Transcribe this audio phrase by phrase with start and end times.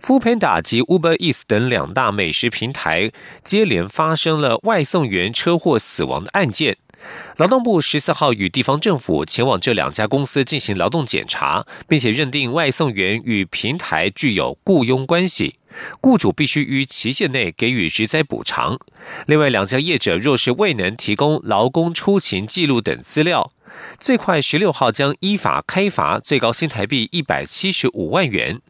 [0.00, 3.10] Foodpanda 及 Uber Eats 等两大美食平台
[3.42, 6.76] 接连发生了外送员车祸死亡的案件。
[7.36, 15.56] 劳动部十四号与地方政府前往这两家公司进行劳动检查，并且认定外送员与平台具有雇佣关系，
[16.00, 18.78] 雇主必须于期限内给予职灾补偿。
[19.26, 23.52] 另外两家业者若是未能提供劳工出勤记录等资料，
[23.98, 28.60] 最快十六号将依法开罚，最高新台币一百七十五万元。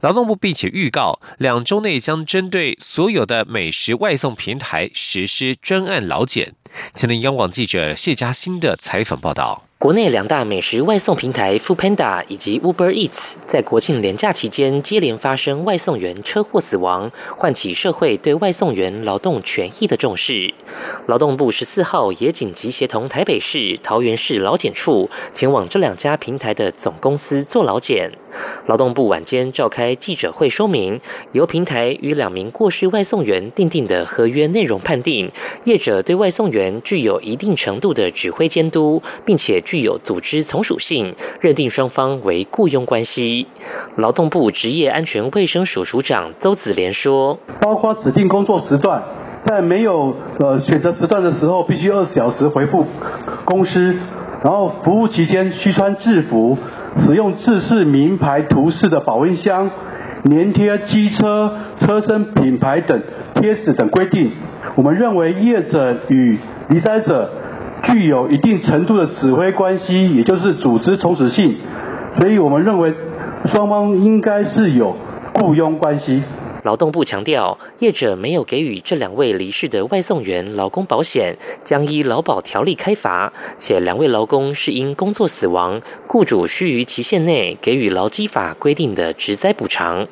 [0.00, 6.54] 劳动部并且预告，两周内将针对所有的美食外送平台实施专案劳检。
[6.94, 9.67] 前天央广记者谢佳欣的采访报道。
[9.80, 20.52] 国内两大美食外送平台 Foodpanda 以及 Uber Eats 在国庆连假期间接连发生外送员车祸死亡，唤起社会对外送员劳动权益的重视。
[21.06, 28.10] 劳动部十四号也紧急协同台北市、桃园市劳检处前往这两家平台的总公司做劳检。
[28.66, 35.30] 劳动部晚间召开记者会说明，由平台与两名过世外送员订定的合约内容判定，
[35.62, 39.62] 业者对外送员具有一定程度的指挥监督，并且。
[39.70, 43.46] 具有组织从属性，认定双方为雇佣关系。
[43.98, 49.02] 劳动部职业安全卫生署署长邹子莲说：“包括指定工作时段，
[49.44, 52.86] 在没有呃选择时段的时候，必须二十小时回复
[53.44, 53.92] 公司；
[54.42, 56.56] 然后服务期间需穿制服，
[57.04, 59.70] 使用制式名牌图示的保温箱，
[60.24, 63.02] 粘贴机车车身品牌等
[63.34, 64.32] 贴纸等规定。
[64.76, 66.38] 我们认为业者与
[66.70, 67.30] 离灾者。”
[67.88, 71.56] 具有一定程度的指挥关系，也就是组织从属性，
[72.18, 72.94] 所以我们认为
[73.52, 74.96] 双方应该是有
[75.34, 76.22] 雇佣关系。
[76.64, 83.32] 劳动部强调，业者没有给予这两位离世的外送员劳工保险，将依劳保条例开罚。
[83.56, 90.06] 且两位劳工是因工作死亡，雇主需于期限内给予劳基法规定的职灾补偿。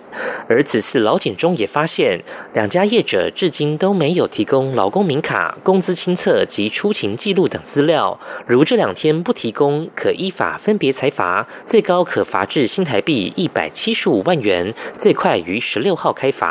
[0.48, 2.22] 而此次劳检中也发现，
[2.54, 8.18] 两家业者至今都没有提供劳工名卡、工资清册及出勤记录等资料。
[8.46, 16.45] 如这两天不提供，可依法分别裁罚，最高可罚至新台币一百七十五万元，最快于十六号开罚。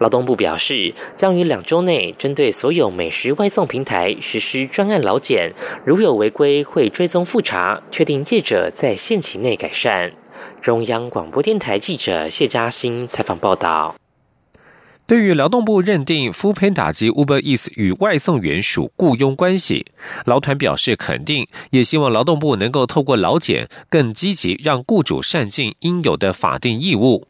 [0.00, 5.52] 劳动部表示，将于两周内针对所有美食外送平台实施专案劳检，
[5.84, 10.12] 如有违规，会追踪复查，确定业者在限期内改善。
[10.60, 13.94] 中央广播电台记者谢嘉欣采访报道。
[15.06, 19.86] 对于劳动部认定夫偏打击 Uber Eats 与外送员属雇佣关系，
[20.24, 27.26] 劳团表示肯定，也希望劳动部能够透过劳检更积极，让雇主善尽应有的法定义务。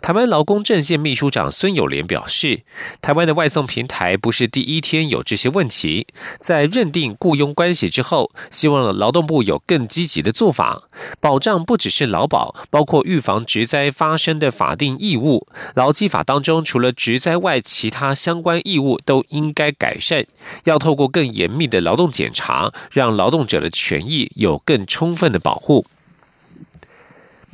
[0.00, 2.62] 台湾劳工阵线秘书长孙友莲表示，
[3.00, 6.06] 台湾的外送平台不是第一天有这些问题，
[6.40, 10.82] 在认定雇佣关系之后，希望劳动部有更积极的做法，
[11.20, 15.46] 保障不只是劳保，包括预防职灾发生的法定义务。
[15.74, 20.26] 劳基法当中除了职灾外，其他相关义务都应该改善，
[20.64, 25.84] 要透过更严密的劳动检查，让劳动者的权益有更充分的保护。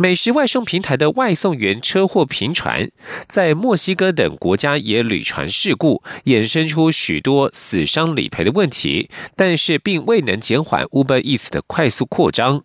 [0.03, 2.91] 美食外送平台的外送员车祸频传，
[3.29, 12.65] 在墨西哥等国家也屡传事故，衍生出许多死伤理赔的问题，但是并未能减缓 Uber Eats 的快速扩张。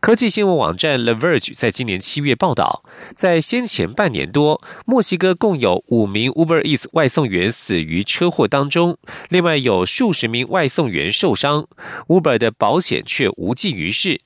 [0.00, 2.82] 科技新闻网站 The Verge 在今年七月报道，
[3.14, 8.96] 在先前半年多，墨西哥共有五名 Uber Eats 外送员死于车祸当中，
[9.28, 11.68] 另外有数十名外送员受伤
[12.06, 14.22] ，Uber 的保险却无济于事。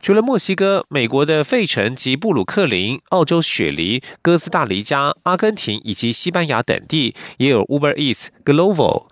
[0.00, 9.06] 除了墨西哥、美国的费城及布鲁克林、澳洲雪梨、哥斯达黎加、阿根廷以及西班牙等地，也有 Uber Eats、Glovo、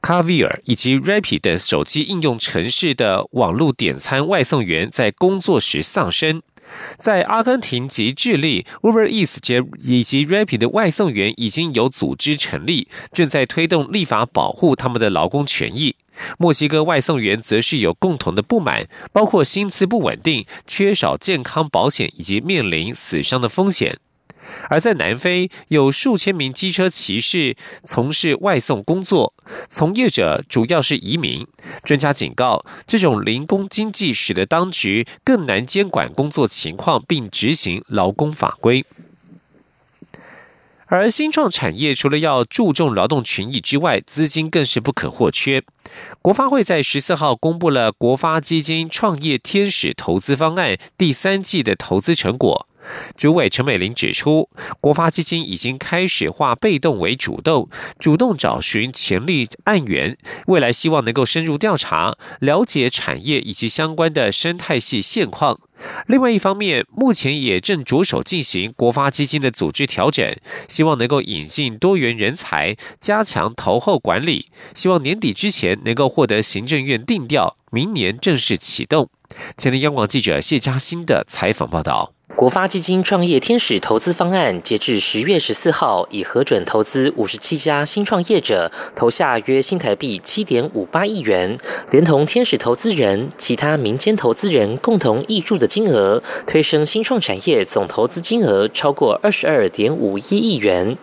[0.00, 6.42] Caviar 以及 Rapid 等手机应用城市的网络点餐外送员在工作时丧生。
[6.96, 15.96] 在阿根廷及智利，Uber Eats 及以及 Rapid 的外送员已经有组织成立，正在推动立法保护他们的劳工权益。
[16.38, 23.98] 墨西哥外送员则是有共同的不满，包括薪资不稳定、缺少健康保险以及面临死伤的风险。
[24.68, 29.32] 而在南非，有数千名机车骑士从事外送工作，
[29.68, 31.46] 从业者主要是移民。
[31.84, 38.84] 专家警告，这种零工经济使得当局更难监管工作情况，并执行劳工法规。
[40.94, 45.62] 而新创产业除了要注重劳动权益之外，资金更是不可或缺。
[46.20, 52.68] 国发会在十四号公布了国发基金创业天使投资方案第三季的投资成果。
[53.16, 54.48] 主委陈美玲指出，
[54.80, 57.68] 国发基金已经开始化被动为主动，
[57.98, 65.60] 主动找寻潜力案源，未来希望能够深入调查，了解产业以及相关的生态系现况。
[66.06, 70.36] 另外一方面，目前也正着手进行国发基金的组织调整，
[70.68, 79.10] 希望能够引进多元人才，加强投后管理，希望年底之前能够获得行政院定调，明年正式启动。
[79.56, 82.12] 前天央广记者谢嘉欣的采访报道。
[82.34, 91.56] 国发基金创业天使投资方案截至十月十四号，已核准投资五十七家新创业者，投下约新台币七点五八亿元，
[91.90, 100.96] 连同天使投资人、其他民间投资人共同挹注的金额，推升新创产业总投资金额超过二十二点五一亿元。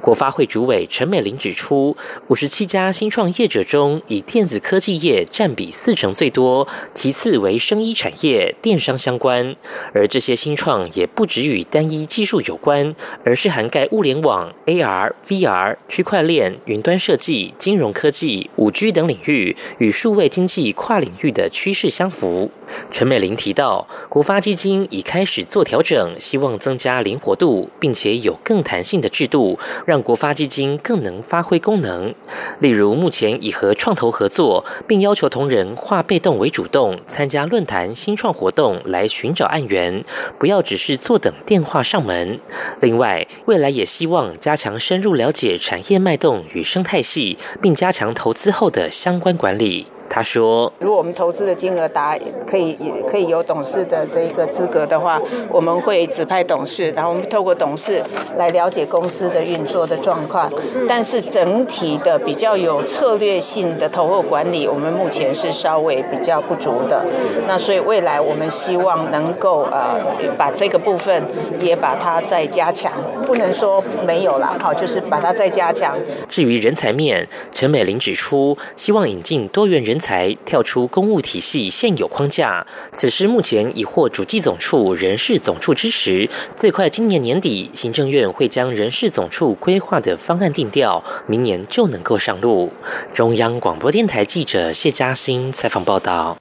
[0.00, 1.96] 国发会主委陈美玲指出，
[2.28, 9.54] 五十七家新创业者中，以电子科技业占比四成最多，其次为生医产业、电商相关。
[9.92, 12.94] 而这些新创也不只与单一技术有关，
[13.24, 22.50] 而是涵盖物联网、AR、VR、区块链、云端设计、金融科技、五 G 等领域，与数位经济跨领域的趋势相符。
[22.90, 29.58] 陈美玲提到，国发基金已开始做调整，希望增加灵活度，并且有更弹性的制度。
[29.86, 32.14] 让国发基金更能发挥功能，
[32.58, 40.04] 例如目前已和创投合作，并要求同仁化被动为主动，参加论坛、新创活动来寻找案源，
[40.38, 42.38] 不要只是坐等电话上门。
[42.80, 49.86] 另外，未来也希望加强深入了解产业脉动与生态系，并加强投资后的相关管理。
[50.12, 52.76] 他说：“如果我们投资的金额达可以
[53.08, 58.02] 可以有董事的这一个资格的话，我们会指派董事，然后我们透过董事
[58.36, 60.52] 来了解公司的运作的状况。
[60.88, 67.06] 但是整体的比较有策略性的投后管理，我们目前是稍微比较不足的。
[67.46, 69.96] 那所以未来我们希望能够呃
[70.36, 71.22] 把这个部分
[71.60, 72.92] 也把它再加强，
[73.28, 75.96] 不能说没有了，好，就是把它再加强。
[76.28, 92.72] 至于人才面，陈美玲指出，希望引进多元人。”才跳出公务体系现有框架，此时目前已获主计总处人事总处支持，最快今年年底，行政院会将人事总处规划的方案定调，明年就能够上路。
[93.12, 96.38] 中央广播电台记者谢嘉欣采访报道。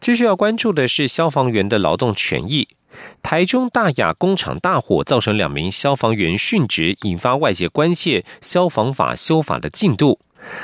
[0.00, 2.68] 继续要关注的是消防员的劳动权益。
[3.22, 10.18] 台中大雅工厂大火造成两名消防员殉职，引发外界关切消防法修法的进度。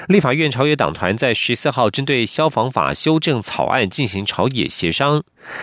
[0.08, 5.22] 立法院朝野党团在十四号针对消防法修正草案进行朝野协商，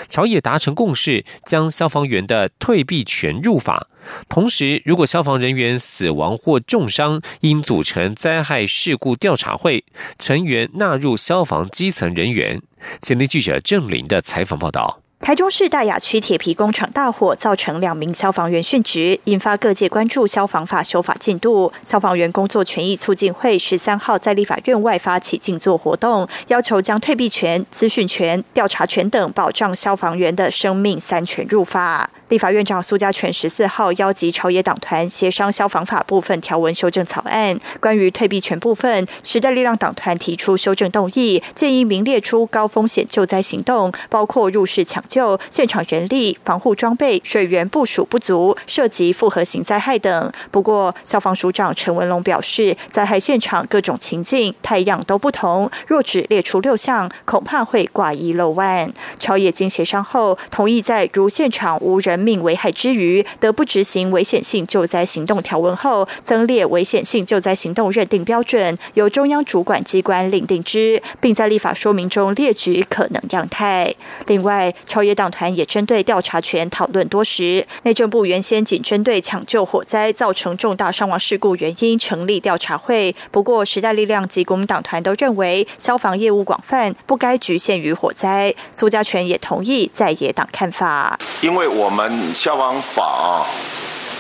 [0.10, 3.88] 朝野达成共识，将消防员的退避权入法。
[4.28, 9.86] 同时，如果消防人员死亡或重伤，应组成灾害事故调查会，
[10.18, 12.62] 成员纳入消防基层人员。
[13.00, 15.02] 前立记者郑林的采访报道。
[15.22, 21.72] 台中市大雅区铁皮工厂大火造成两名消防员殉职，引发各界关注消防法修法进度。
[21.84, 32.10] 消防员工作权益促进会十三号在立法院外发起静坐活动，要求将退避权、资讯权、调查权等保障消防员的生命三权入法。
[32.32, 37.60] 立法院长苏家全十四号邀集朝野党团协商消防法部分条文修正草案。
[37.82, 50.32] 关于退避权部分，时代力量党团提出修正动议，建议明列出高风险救灾行动，包括入室抢救、现场人力、防护装备、水源部署不足、涉及复合型灾害等。
[50.52, 58.90] 不过，消防署长陈文龙表示，灾害现场各种情境、太阳都不同，若只列出六项，恐怕会挂一漏万。
[59.20, 62.21] 朝野经协商后，同意在如现场无人。
[62.22, 73.94] 命危害之余，得不执行危险性救灾行动条文后，增列危险性救灾行动认定标准，由中央主管机关另定之，并在立法说明中列举可能样态。
[74.28, 77.66] 另外，朝野党团也针对调查权讨论多时。
[77.84, 88.54] 内政部原先仅针对抢救火灾造成重大伤亡事故原因成立调查会，不过时代力量及国民党团都认为消防业务广泛，不该局限于火灾。
[88.72, 92.11] 苏家全也同意在野党看法，因为我们。
[92.34, 93.46] 消防法啊，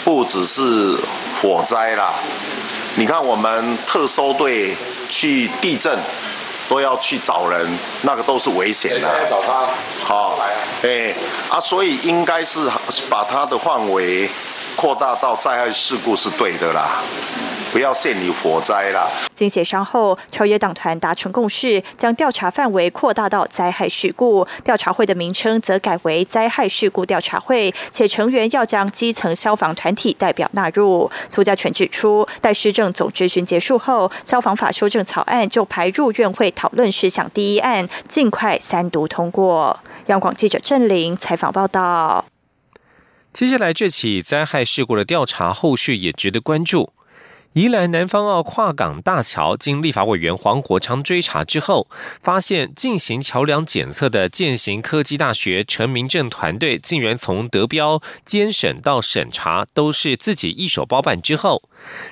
[0.03, 0.97] 不只是
[1.41, 2.13] 火灾啦，
[2.95, 4.75] 你看我们特搜队
[5.09, 5.97] 去地震，
[6.69, 9.07] 都要去找人，那个都是危险的。
[9.29, 9.67] 找他。
[10.03, 10.39] 好，
[10.83, 11.13] 哎，
[11.49, 12.69] 啊，所以应该是
[13.09, 14.29] 把它的范围。
[14.73, 16.91] 扩大到灾害事故是对的啦。
[17.71, 19.09] 不要陷于火灾了。
[19.33, 24.45] 经协商后，朝野党团达成共识，将调查范围扩大到灾害事故。
[24.63, 31.09] 调查会的名称则改为灾害事故调查会，且成员要将基层消防团体代表纳入。
[31.29, 39.79] 苏家全指出，待市政总质询结束后，消防法修正草案就排入院会讨论事项第一案，尽快三读通过。
[40.07, 42.25] 央广记者郑玲采访报道。
[43.31, 46.91] 接下来这起灾害事故的调查后续也值得关注。
[47.53, 51.89] 宜兰南方澳跨港大桥经立法委员黄国昌追查之后，
[52.21, 61.21] 发现进行桥梁检测的建行科技大学陈明正团队，竟然从得标、监审到审查都是自己一手包办。
[61.21, 61.63] 之后，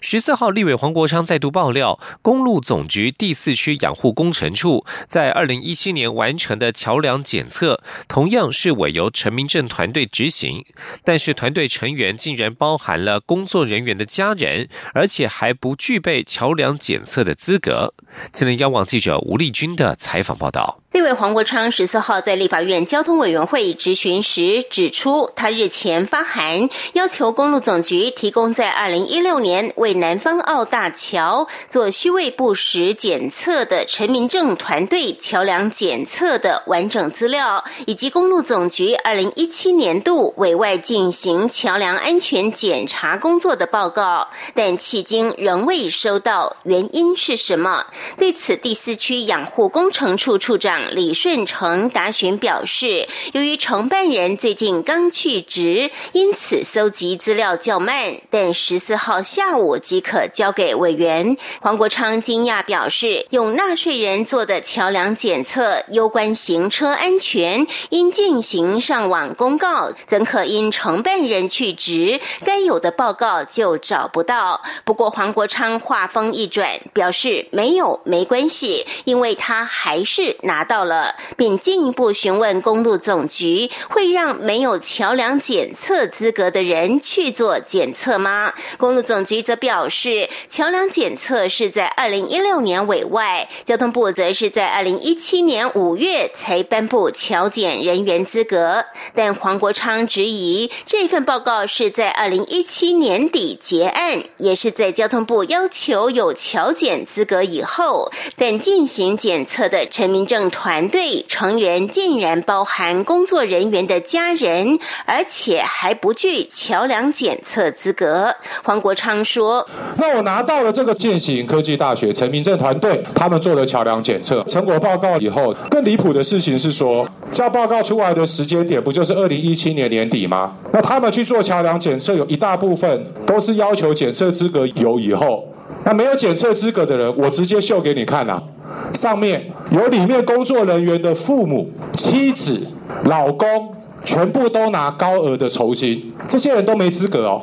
[0.01, 10.65] 十四号立委黄国昌再度爆料，公路总局第四区养护工程处在二零一七年完成的桥梁检测，同样是委由陈明正团队执行，
[11.05, 15.28] 但是团队成员竟然包含了工作人员的家人，而且。
[15.29, 17.93] 还不具备桥梁检测的资格。
[18.33, 20.81] 今天央网记者吴丽君的采访报道。
[20.91, 47.86] 立委黄国昌十四号在立法院交通委员会质询时指出，他日前发函要求公路总局提供在二零一六年为南方澳大桥做虚位不实检测的陈明正团队桥梁检测的完整资料，以及公路总局二零一七年度委外进行桥梁安全检查工作的报告，但迄今仍未收到，原因是什么？
[48.17, 50.78] 对此，第四区养护工程处处长。
[50.91, 61.36] 李顺成答询表示，由于承办人最近刚去职，因此搜集资料较慢，但十四号下午即可交给委员。
[61.59, 74.62] 黄国昌惊讶表示，用纳税人做的桥梁检测，攸关行车安全，应进行上网公告，怎可因承办人去职，该有的报告就找不到？
[74.86, 80.68] 不过黄国昌话锋一转，表示没有没关系，因为他还是拿。
[80.69, 88.53] 到了，并进一步询问公路总局会让没有桥梁检测资格的人去做检测吗？
[88.77, 98.85] 公路总局则表示，桥梁检测是在二零一六年委外，交通部则是在二零一七年五月才颁布桥检人员资格。
[99.15, 110.51] 但黄国昌质疑，这份报告是在二零一七年底结案，也是在交通部要求有桥检资格以后，但进行检测的陈明正。
[110.62, 118.36] 团队成员竟然包含工作人员的家人，而且还不具桥梁检测资格。
[118.66, 130.54] 黄国昌说：“那我拿到了这个建行科技大学陈明正团队他们做的桥梁检测成果报告以后，更离谱的事情是说，交报告出来的时间点不就是二零一七年年底吗？
[130.74, 135.48] 那他们去做桥梁检测，有一大部分都是要求检测资格有以后，
[135.86, 138.44] 那没有检测资格的人，我直接秀给你看呐。”
[138.93, 142.67] 上面有里面工作人员的父母、妻子、
[143.05, 143.73] 老公，
[144.03, 147.41] 全部都拿高额的酬金，这些人都没资格哦。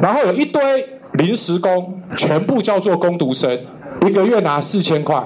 [0.00, 0.60] 然后有一堆
[1.12, 3.58] 临时工，全部叫做工读生。
[4.02, 5.22] 一个月拿四千块。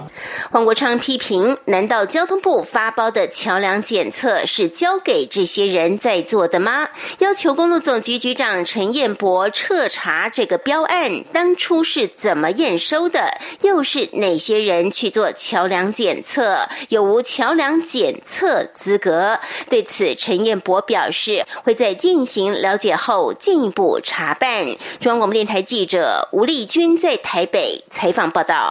[0.50, 6.88] 黄国昌批评：难道交通部发包的桥梁检测是交给这些人在做的吗？
[7.18, 19.38] 要求公路总局局长陈彦博彻查这个标案当初是怎么验收的，又是哪些人去做桥梁检测，有无桥梁检测资格？
[19.68, 24.64] 对此，陈彦博表示会在进行了解后进一步查办。
[24.98, 28.69] 中央广播电台记者吴丽君在台北采访报道。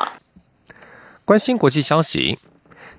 [1.26, 2.40] 关心国际消息，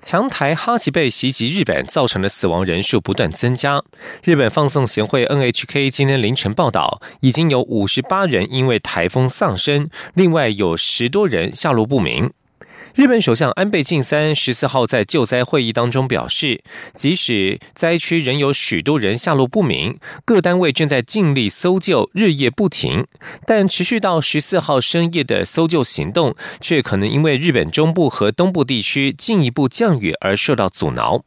[0.01, 3.83] 强台哈吉被袭击，日本造成的死亡人数不断增加。
[4.23, 12.31] 日本放送协会 NHK 今天凌晨报道，已经有五十八人因为台风丧生，另外有十多人下落不明。
[12.95, 16.61] 日本首相安倍晋三十四号在救灾会议当中表示，
[16.93, 23.07] 即使灾区仍有许多人下落不明，各单位正在尽力搜救，日夜不停，
[23.47, 31.23] 但持续到十四号深夜的搜救行动，却可能因为日本中部和东部地区进一步降雨而受到阻挠。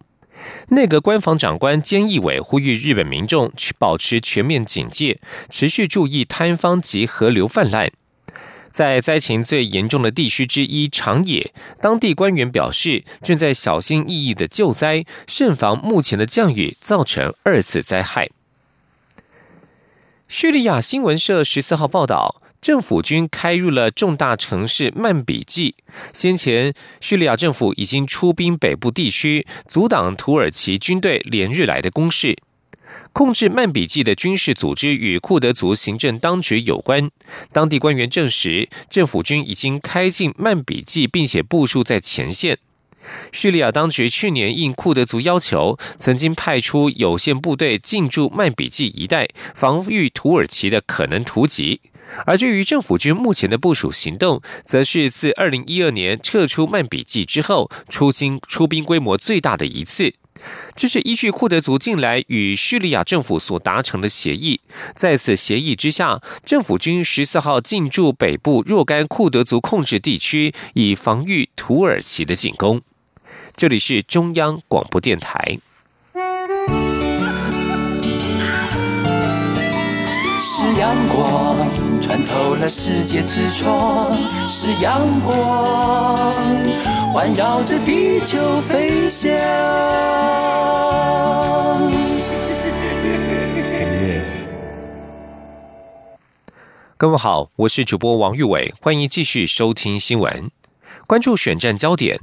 [0.69, 5.19] 内阁官房长官菅义伟呼吁日本民众去保持全面警戒，
[5.49, 7.91] 持续注意坍方及河流泛滥。
[8.75, 18.29] 在灾情最严重的地区之一长野，当地官员表示，正在小心翼翼的救灾，慎防目前的降雨造成二次灾害。
[20.27, 25.77] 叙利亚新闻社十四号报道，政府军开入了重大城市曼比季。
[26.13, 32.37] 先前，叙利亚政府已经出兵北部地区，阻挡土耳其军队连日来的攻势。
[33.13, 37.11] 控制曼比季的军事组织与库德族行政当局有关。
[37.53, 42.59] 当地官员证实，政府军已经开进曼比季，并且部署在前线。
[43.33, 51.83] 叙利亚当局去年应库德族要求，曾经派出有限部队进驻曼比季一带，防御土耳其的可能突袭。
[52.27, 60.15] 而至于政府军目前的部署行动，则是自二零一二年撤出曼比季之后，出兵出兵规模最大的一次。
[60.75, 64.61] 这是依据库德族近来与叙利亚政府所达成的协议。
[64.95, 72.83] 在此协议之下，政府军十四号进驻北部若干库德族控制地区，以防御土耳其的进攻。
[73.57, 75.59] 这里是中央广播电台。
[80.41, 81.57] 是阳光
[82.01, 84.13] 穿透了世界之窗，
[84.49, 86.35] 是阳光
[87.15, 89.31] 环绕着地球飞翔。
[96.97, 100.51] 各位好，我是主播王玉伟，欢迎继续收听新闻，
[101.07, 102.19] 关注选战焦点。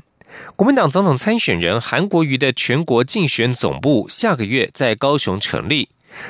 [0.58, 5.88] 国民党总统参选人韩国瑜的全国竞选总部下个月在高雄成立。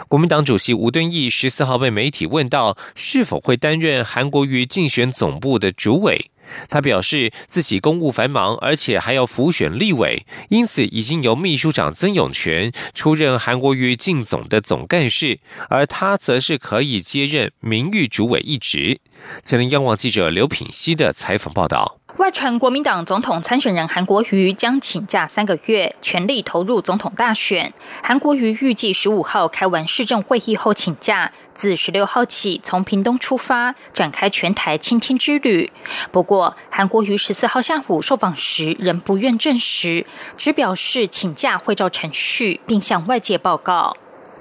[0.08, 6.30] 国民党主席吴敦义十四号被媒体问到是否会担任韩国瑜竞选总部的主委，
[6.70, 19.00] 他表示自己公务繁忙，而且还要辅选立委，因此已经由秘书长曾永权出任韩国瑜竞总的总干事，而他则是可以接任名誉主委一职。
[19.44, 21.98] 前天央广记者刘品熙的采访报道。
[22.18, 27.72] 外传国民党总统参选人韩国瑜将请假三个月，全力投入总统大选。
[28.04, 35.72] 韩国瑜预计十五号开完市政会议后请假，自十六号起从屏东出发，展开全台倾听之旅。
[36.12, 40.06] 不过，韩国瑜十四号下午受访时仍不愿证实，
[40.38, 43.96] 只表示请假会照程序，并向外界报告。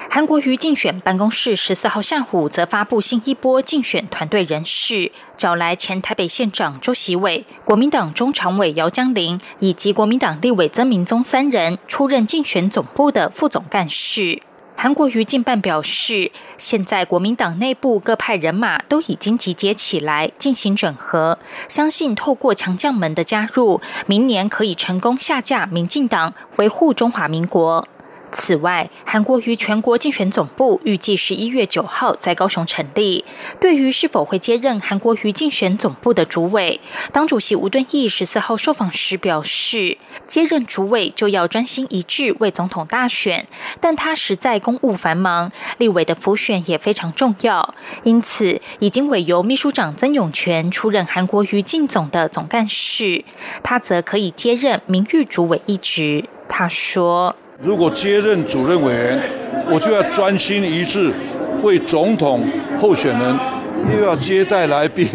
[0.08, 14.40] 韩国瑜竞选办公室十四号下午则发布新一波竞选团队人事，找来前台北县长周习伟、国民党中常委姚江林以及国民党立委曾明宗三人出任竞选总部的副总干事。
[14.82, 27.86] 韩国瑜近半表示，现在国民党内部各派人马都已经集结起来进行整合，相信透过强将们的加入，明年可以成功下架民进党，维护中华民国。
[28.32, 33.24] 此外，韩国瑜全国竞选总部预计十一月九号在高雄成立。
[33.60, 36.80] 对于是否会接任韩国瑜竞选总部的主委，
[37.12, 43.46] 党主席吴敦义十四号受访时表示，接任主委就要专心一致为总统大选，
[43.80, 53.24] 但他实在公务繁忙，立委的辅选也非常重要，因此已经委由秘书长曾永权出任韩国瑜竞总的总干事，
[53.62, 56.24] 他则可以接任名誉主委一职。
[56.48, 57.36] 他说。
[57.62, 59.22] 如果接任主任委员，
[59.70, 61.12] 我就要专心一致
[61.62, 62.42] 为总统
[62.78, 63.36] 候选人，
[63.94, 65.06] 又要接待来宾，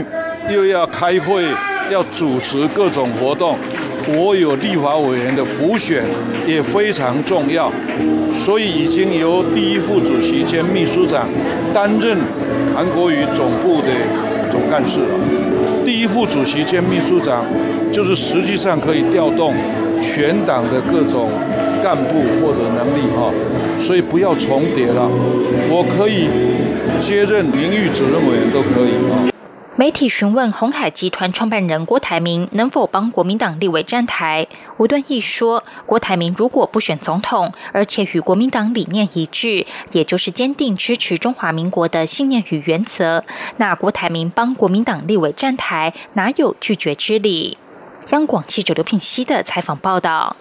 [0.54, 1.44] 又要开会，
[1.90, 3.58] 要主持各种活动。
[4.08, 6.04] 我有立法委员的补选
[6.46, 7.72] 也非常重要，
[8.32, 11.28] 所以已经由第一副主席兼秘书长
[11.74, 12.16] 担任
[12.76, 13.88] 韩国瑜总部的
[14.52, 15.08] 总干事了。
[15.84, 17.44] 第一副主席兼秘书长
[17.92, 19.52] 就是实际上可以调动
[20.00, 21.32] 全党的各种。
[21.86, 23.32] 干部或者能力哈，
[23.80, 25.08] 所以不要重叠了。
[25.70, 26.28] 我可以
[27.00, 29.30] 接任名誉主任委员都可以啊。
[29.76, 43.24] 媒体询问红海集团创办人郭台铭能否帮国民党立委站台，吴敦义说，郭台铭如果不选总统，而且与国民党理念一致，也就是坚定支持中华民国的信念与原则，
[43.58, 47.60] 那郭台铭帮国民党立委站台，哪有拒绝之理？
[48.10, 50.36] 央广记者刘品熙的采访报道。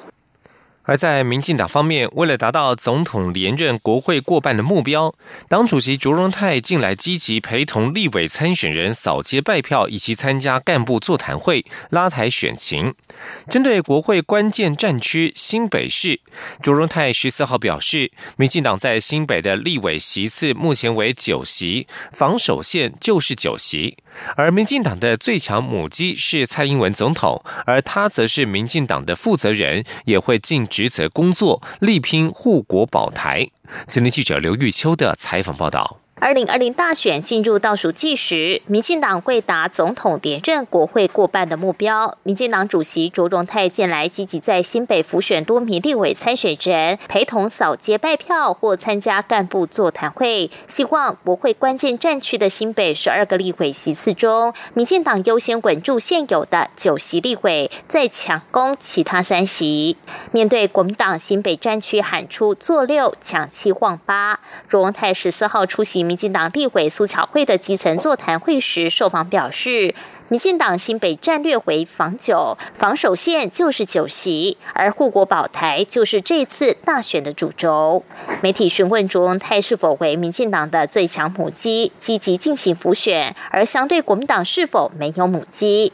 [0.84, 5.14] 而在民进党方面，为了达到总统连任、国会过半的目标，
[5.48, 12.94] 党主席卓荣泰近来积极陪同立委参选人扫街拜票，以及参加干部座谈会、拉台选情。
[13.48, 16.20] 针对国会关键战区新北市，
[16.62, 23.96] 卓荣泰十四号表示，民进党在新北的立委席次目前为九席，防守线就是九席。
[24.36, 33.48] 而民进党的最强母鸡是蔡英文总统，而他则是民进党的负责人，也会尽职责工作，力拼护国保台。
[33.86, 36.00] 今天记者刘玉秋的采访报道。
[36.20, 42.16] 二零二零大选进入倒数计时，民进党会达总统连任、国会过半的目标。
[42.22, 59.96] 民进党主席卓荣泰近来积极在新北辅选多名立委参选人，陪同扫街拜票或参加干部座谈会，希望国会关键战区的新北十二个立委席次中，民进党优先稳住现有的九席立委，再抢攻其他三席。
[60.30, 66.03] 面对国民党新北战区喊出“做六抢七晃八”，卓荣泰十四号出席。
[66.04, 69.94] 民进党立委苏巧慧的基层座谈会时，受访表示。
[70.30, 78.02] 民进党新北战略为防九，防守线就是九席，而护国保台就是这次大选的主轴。
[78.40, 85.92] 媒体询问卓荣泰是否为民进党的最强母鸡，积极进行辅选，而相对国民党是否没有母鸡？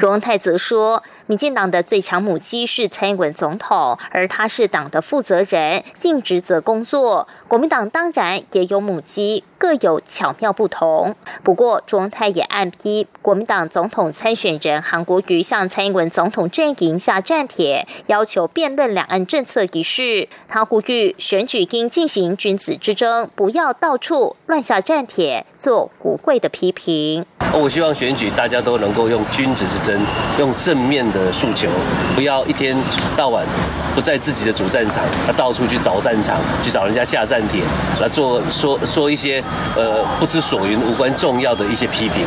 [0.00, 7.28] 卓荣泰则说，民进党的最强母鸡是蔡英文总统，而他是党的负责人，尽职责工作。
[7.46, 11.14] 国民党当然也有母鸡，各有巧妙不同。
[11.42, 13.60] 不过，卓荣泰也暗批国民党。
[13.70, 20.28] 总统参选人韩国瑜向蔡英文总统阵营下战帖，要求辩论两岸政策一事。
[20.48, 27.24] 他呼吁选举应进行君子之争，不要到处乱下战帖，做国会的批评。
[27.52, 30.00] 我希望选举大家都能够用君子之争，
[30.38, 31.68] 用正面的诉求，
[32.14, 32.76] 不要一天
[33.16, 33.46] 到晚
[33.94, 37.62] 不在自己的主战场，他到处去找战场，去找人家下战帖，
[38.00, 39.29] 来做说说一些
[39.76, 42.26] 呃不知所云、无关重要的一些批评。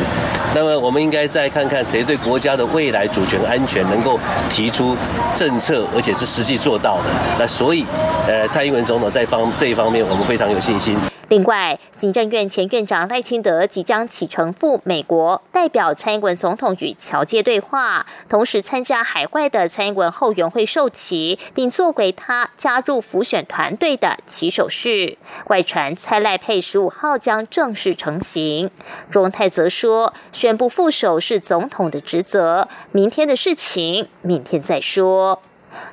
[0.54, 4.96] 那么我们应该再看看谁对国家的未来主权安全能够提出
[5.34, 7.10] 政策，而且是实际做到的。
[7.38, 7.84] 那所以，
[8.28, 10.96] 呃，蔡英文总统在方这一方面，我们非常有信心。
[11.28, 25.16] 另外，行政院前院长赖清德即将启程赴美国，代表蔡英文总统与侨界对话，同时参加海外的蔡英文后援会授旗，并作为他加入辅选团队的起手式。
[25.46, 28.70] 外传蔡赖配十五号将正式成行。
[29.10, 35.40] 钟泰则说，宣布副手是总统的职责，明天的事情明天再说。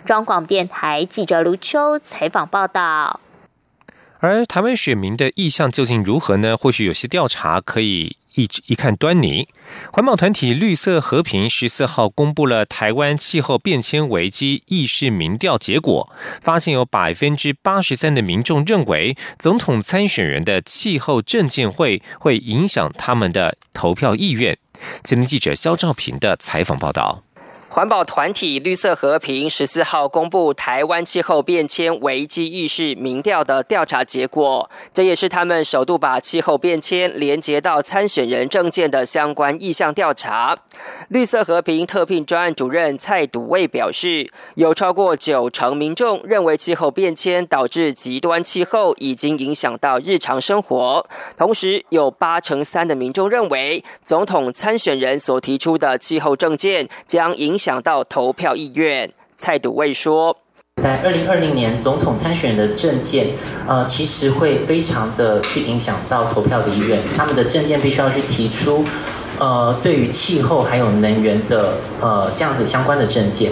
[0.05, 3.19] 中广电台记者卢秋采访报道。
[4.21, 6.55] 而台湾选民的意向究竟如何呢？
[6.55, 9.47] 或许有些调查可以一一看端倪。
[9.91, 24.55] 环保团体绿色和平十四号公布了台湾气候变迁危机意识民调结果，发现有百分之八十三的民众认为总统参选人的气候政见会会影响他们的投票意愿。
[25.03, 27.23] 前天记者肖兆平的采访报道。
[27.73, 40.57] 环保团体绿色和平十四号公布台湾气候变迁危机意识民调的调查结果，这也是他们首度把气候变迁连接到参选人政见的相关意向调查。
[41.07, 51.07] 绿色和平特聘专案主任蔡笃卫表示，有超过九成民众认为气候变迁导致极端气候已经影响到日常生活，
[51.37, 57.60] 同时有八成三的民众认为总统参选人所提出的气候政见将影。
[57.61, 60.35] 想到投票意愿，蔡笃卫说，
[60.81, 63.27] 在二零二零年总统参选人的证件，
[63.67, 66.99] 呃，其实会非常的去影响到投票的意愿。
[67.15, 68.83] 他们的证件必须要去提出，
[69.37, 73.51] 呃，对于气候还有能源的呃这样子相关的证件。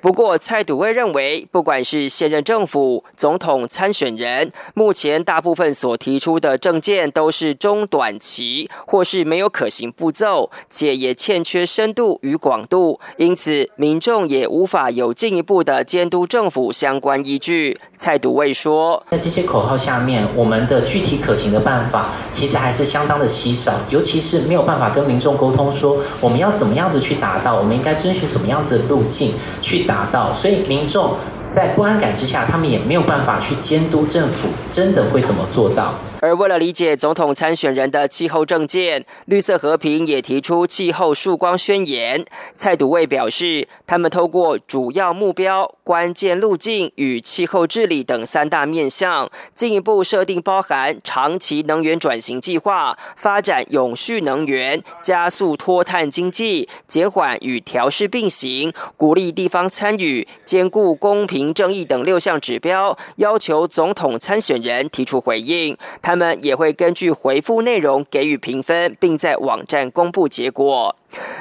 [0.00, 17.76] 不过，蔡笃卫认为，不管是现任政府、总统参选人，目前大部分所提出的政见都是中短期，或是没有可行步骤，且也欠缺深度与广度，因此民众也无法有进一步的监督政府相关依据。
[17.96, 29.87] 蔡笃卫说，在这些口号下面，我们的具体可行的办法其实还是相当的稀少，尤其是没有办法跟民众沟通，说我们要怎么样子去达到，我们应该遵循什么样子的路径去。
[29.88, 31.14] 达到，所以民众
[31.50, 35.94] 在不安感之下，他们也没有办法去监督政府，真的会怎么做到？
[36.20, 42.24] 而为了理解总统参选人的气候政见，绿色和平也提出气候曙光宣言。
[42.54, 65.76] 蔡笃卫表示，他们透过主要目标、关键路径与气候治理等三大面向，进一步设定包含长期能源转型计划、发展永续能源、加速脱碳经济、减缓与调试并行、鼓励地方参与、兼顾公平正义等六项指标，要求总统参选人提出回应。
[66.08, 70.96] 他们也会根据回复内容给予评分，并在网站公布结果。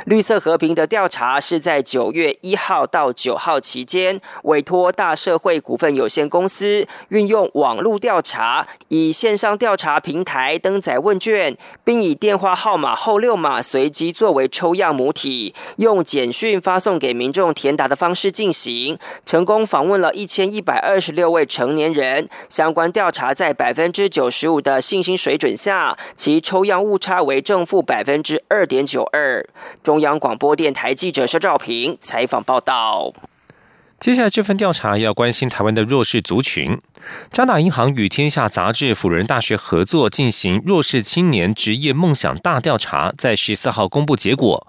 [0.05, 22.29] 绿色和平的调查是在九月一号到九号期间，委托大社会股份有限公司运用网络调查，以线上调查平台登载问卷，并以电话号码后六码随机作为抽样母体，用简讯发送给民众填答的方式进行，成功访问了一千一百二十六位成年人。
[22.47, 29.45] 相关调查在百分之九十五的信心水准下，其抽样误差为正负百分之二点九二。
[29.83, 33.13] 中央广播电台记者肖兆平采访报道。
[33.99, 36.79] 接下来这份调查要关心台湾的弱势族群。
[37.31, 44.67] 渣打银行与天下杂志辅仁大学合作进行弱势青年职业梦想大调查，在十四号公布结果。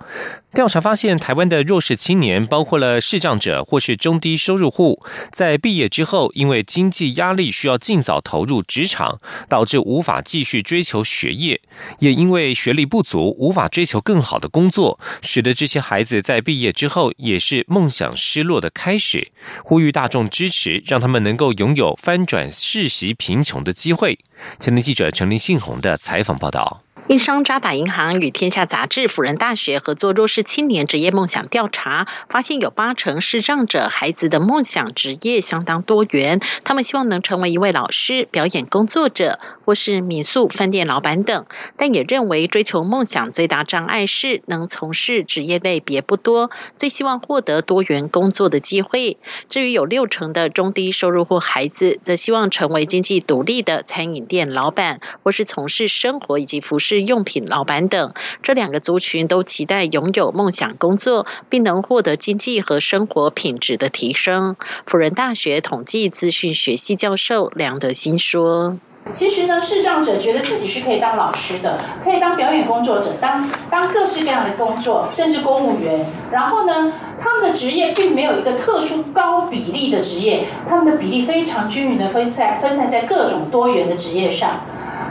[0.55, 11.61] 调查发现，台湾的弱势青年包括了视障者或是中低收入户，在毕业之后，因为经济压力需要尽早投入职场，导致无法继续追求学业；
[11.99, 19.18] 也因为学历不足，无法追求更好的工作，使得这些孩子在毕业之后也是梦想失落的开始。
[19.65, 24.19] 呼吁大众支持，让他们能够拥有翻转世袭贫穷的机会。
[24.59, 26.83] 前年记者陈林信宏的采访报道。
[27.09, 41.45] 英商渣打银行与天下杂志辅仁大学合作弱势青年职业梦想调查，发现有八成视障者孩子的梦想职业相当多元，他们希望能成为一位老师、表演工作者或是民宿、饭店老板等，
[41.77, 49.19] 但也认为追求梦想最大障碍是能从事职业类别不多，最希望获得多元工作的机会。
[49.51, 57.03] 至于有六成的中低收入户孩子，则希望成为经济独立的餐饮店老板，或是从事生活以及服饰。
[57.03, 64.57] 用品老板等这两个族群都期待拥有梦想工作，并能获得经济和生活品质的提升。
[64.87, 68.79] 辅仁大学统计资讯学系教授梁德新说
[69.15, 76.05] ：“其实呢，视障者觉得自己是可以当老师的，可以当表演工作者，当当各式各样的工作，甚至公务员。
[76.31, 84.61] 然后呢，他们的职业并没有一个特殊高比例的职业，他们的比例非常均匀的分在分散在各种多元的职业上。”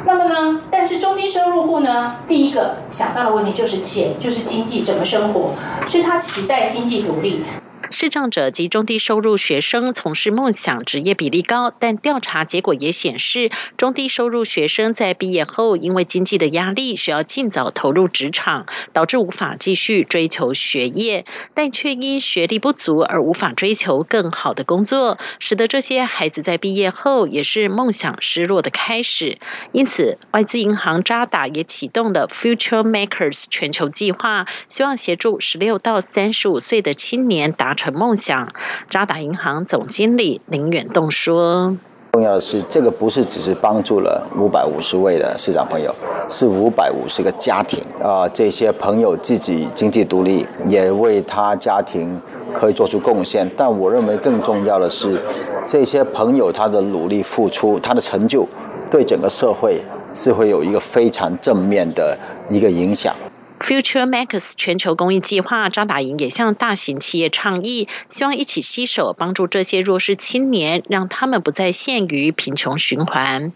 [0.06, 0.62] 那么呢？
[0.72, 2.16] 但是中低收入户呢？
[2.28, 5.50] 第一个想到的问题就是钱，就是经济，怎么生活？
[5.86, 7.44] 所以他期待经济独立。
[7.90, 29.38] 视障者及中低收入学生从事梦想职业比例高，但调查结果也显示，中低收入学生在毕业后因为经济的压力，需要尽早投入职场，导致无法继续追求学业，但却因学历不足而无法追求更好的工作，使得这些孩子在毕业后也是梦想失落的开始。
[29.72, 37.77] 因此，外资银行渣打也启动了 Future Makers 全球计划，希望协助十六到三十五岁的青年达。
[37.78, 38.50] 成梦想，
[38.90, 41.78] 渣打银行总经理林远栋说
[42.14, 45.94] ：“重要的是，这个不是只是帮助了五百五十位的市长朋友，
[46.28, 48.28] 是五百五十个家庭啊！
[48.34, 52.20] 这些朋友自己经济独立，也为他家庭
[52.52, 53.48] 可以做出贡献。
[53.56, 55.22] 但我认为更重要的是，
[55.68, 58.48] 这些朋友他的努力付出，他的成就，
[58.90, 59.80] 对整个社会
[60.16, 62.18] 是会有一个非常正面的
[62.50, 63.14] 一个影响。”
[63.60, 73.52] Future Max 全球公益计划，张达银也向大型企业倡议，希望一起携手帮助这些弱势青年，让他们不再陷于贫穷循环。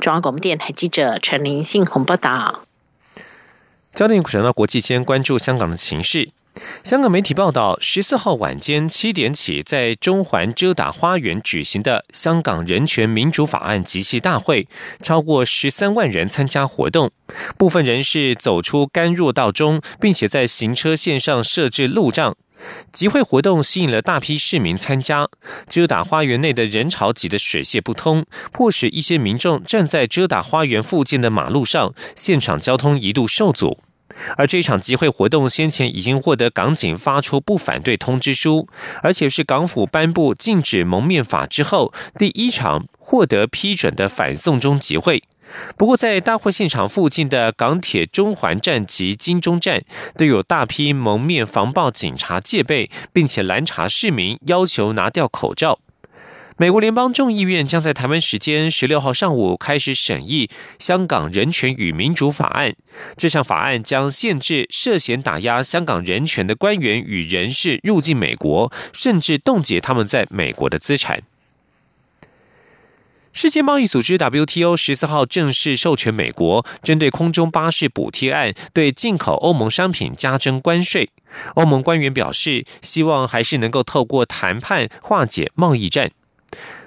[0.00, 2.60] 中央广播电台记者陈林信宏报道。
[3.92, 6.30] 焦点转到国际间，关注香港的情势。
[6.84, 14.68] 香港媒体报道，十四号晚间七点起，在中环遮打花园举行的香港人权民主法案集气大会，
[15.02, 17.10] 超过十三万人参加活动。
[17.58, 22.36] 部分人士走出干若道中，并且在行车线上设置路障。
[22.92, 25.28] 集会活动吸引了大批市民参加，
[25.68, 33.80] 遮打花园内的人潮挤得水泄不通，迫使一些民众站在遮打花园附近的马路上，现场交通一度受阻。
[34.36, 38.68] 而这场集会活动先前已经获得港警发出不反对通知书，
[39.02, 45.22] 而且是港府颁布禁止蒙面法之后第一场获得批准的反送中集会。
[45.76, 49.82] 不过，在大会现场附近的港铁中环站及金钟站
[50.16, 55.80] 都有大批蒙面防暴警察戒备，并且拦查市民，要求拿掉口罩。
[56.56, 60.46] 美国联邦众议院将在台湾时间十六号上午开始审议
[60.78, 62.70] 《香港人权与民主法案》。
[63.16, 71.24] 这项法案将限制涉嫌打压香港人权的官员与人士入境美国，甚至冻结他们在美国的资产。
[73.32, 81.08] 世界贸易组织 WTO 十四号正式授权美国针对空中巴士补贴案对进口欧盟商品加征关税。
[81.56, 86.12] 欧盟官员表示，希望还是能够透过谈判化解贸易战。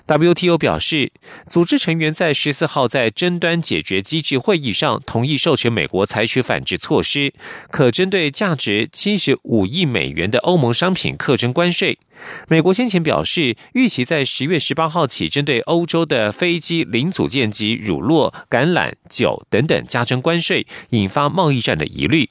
[0.08, 1.12] WTO 表示，
[1.48, 7.34] 组织成员在十四号在争端解决机制会议上同意授权美国采取反制措施，
[7.70, 12.00] 可针对价值七十五亿美元的欧盟商品课征关税。
[12.48, 22.30] 美国先前表示，预期在十月十八号起，针对欧洲的飞机零组件及乳酪、橄榄、酒等等加征关税，引发贸易战的疑虑。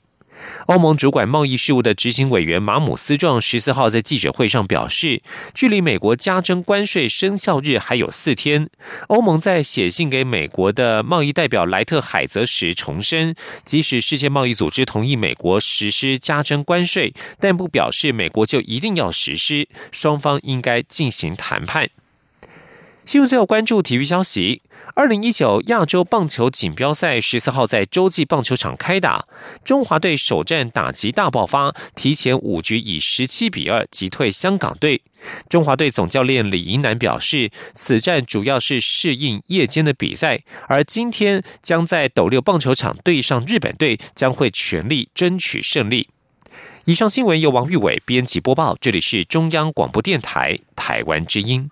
[0.67, 5.23] 欧盟主管贸易事务的执行委员马姆斯壮十四号在记者会上表示，
[5.55, 8.69] 距离美国加征关税生效日还有四天。
[9.09, 21.89] 欧盟在写信给美国的贸易代表莱特海泽时重申，即使世界贸易组织同意美国实施加征关税，但不表示美国就一定要实施，双方应该进行谈判。
[23.07, 24.63] 新闻最后关注体育消息。
[24.97, 29.27] 二零一九亚洲棒球锦标赛十四号在洲际棒球场开打，
[29.65, 35.03] 中华队首战打击大爆发，提前五局以十七比二击退香港队。
[35.49, 46.09] 中华队总教练李银南表示，此战主要是适应夜间的比赛，而今天将在斗六棒球场对上日本队，将会全力争取胜利。
[46.87, 51.71] 以上新闻由王玉伟编辑播报，这里是中央广播电台台湾之音。